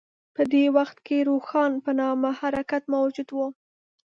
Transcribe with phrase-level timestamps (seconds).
[0.35, 3.39] په دې وخت کې روښان په نامه حرکت موجود و.